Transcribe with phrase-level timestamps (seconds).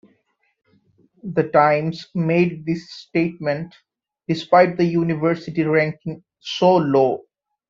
[1.21, 3.75] The Times made this statement
[4.27, 7.21] despite the University ranking so low.